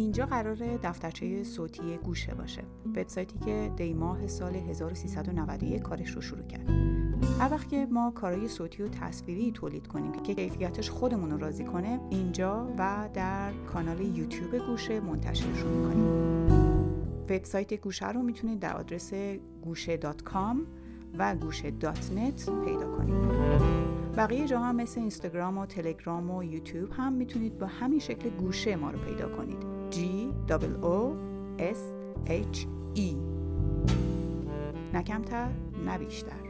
اینجا 0.00 0.26
قرار 0.26 0.56
دفترچه 0.82 1.44
صوتی 1.44 1.96
گوشه 1.96 2.34
باشه. 2.34 2.62
وبسایتی 2.86 3.38
که 3.38 3.72
دی 3.76 3.94
ماه 3.94 4.26
سال 4.26 4.54
1391 4.54 5.82
کارش 5.82 6.10
رو 6.10 6.20
شروع 6.20 6.46
کرد. 6.46 6.70
هر 7.40 7.52
وقت 7.52 7.68
که 7.68 7.86
ما 7.90 8.10
کارهای 8.10 8.48
صوتی 8.48 8.82
و 8.82 8.88
تصویری 8.88 9.52
تولید 9.52 9.86
کنیم 9.86 10.12
که 10.12 10.34
کیفیتش 10.34 10.90
خودمون 10.90 11.30
رو 11.30 11.38
راضی 11.38 11.64
کنه 11.64 12.00
اینجا 12.10 12.74
و 12.78 13.08
در 13.14 13.52
کانال 13.72 14.00
یوتیوب 14.00 14.58
گوشه 14.58 15.00
منتشرش 15.00 15.64
می‌کنیم. 15.64 16.06
وبسایت 17.30 17.74
گوشه 17.74 18.10
رو 18.10 18.22
می‌تونید 18.22 18.58
در 18.58 18.76
آدرس 18.76 19.12
گوشه 19.62 19.98
و 21.18 21.36
گوشه 21.36 21.70
پیدا 22.64 22.96
کنید. 22.96 23.14
بقیه 24.16 24.46
جا 24.46 24.60
هم 24.60 24.76
مثل 24.76 25.00
اینستاگرام 25.00 25.58
و 25.58 25.66
تلگرام 25.66 26.30
و 26.30 26.44
یوتیوب 26.44 26.90
هم 26.92 27.12
می‌تونید 27.12 27.58
با 27.58 27.66
همین 27.66 27.98
شکل 27.98 28.30
گوشه 28.30 28.76
ما 28.76 28.90
رو 28.90 28.98
پیدا 28.98 29.28
کنید. 29.28 29.79
G 30.00 30.32
O 30.82 31.14
S 31.58 31.80
H 32.26 32.58
E. 32.96 33.10
نه 34.94 35.02
کمتر 35.02 35.48
نه 35.86 35.98
بیشتر. 35.98 36.42